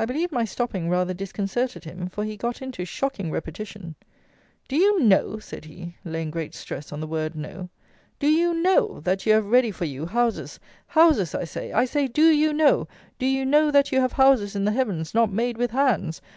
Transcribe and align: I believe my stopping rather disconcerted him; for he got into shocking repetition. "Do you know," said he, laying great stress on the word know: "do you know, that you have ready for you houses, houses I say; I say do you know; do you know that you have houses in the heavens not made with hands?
I 0.00 0.04
believe 0.04 0.32
my 0.32 0.44
stopping 0.44 0.90
rather 0.90 1.14
disconcerted 1.14 1.84
him; 1.84 2.08
for 2.08 2.24
he 2.24 2.36
got 2.36 2.60
into 2.60 2.84
shocking 2.84 3.30
repetition. 3.30 3.94
"Do 4.66 4.74
you 4.74 4.98
know," 5.00 5.38
said 5.38 5.66
he, 5.66 5.94
laying 6.04 6.32
great 6.32 6.56
stress 6.56 6.90
on 6.90 6.98
the 6.98 7.06
word 7.06 7.36
know: 7.36 7.68
"do 8.18 8.26
you 8.26 8.52
know, 8.54 8.98
that 9.04 9.26
you 9.26 9.32
have 9.32 9.46
ready 9.46 9.70
for 9.70 9.84
you 9.84 10.06
houses, 10.06 10.58
houses 10.88 11.36
I 11.36 11.44
say; 11.44 11.70
I 11.70 11.84
say 11.84 12.08
do 12.08 12.30
you 12.30 12.52
know; 12.52 12.88
do 13.16 13.26
you 13.26 13.46
know 13.46 13.70
that 13.70 13.92
you 13.92 14.00
have 14.00 14.14
houses 14.14 14.56
in 14.56 14.64
the 14.64 14.72
heavens 14.72 15.14
not 15.14 15.30
made 15.32 15.56
with 15.56 15.70
hands? 15.70 16.20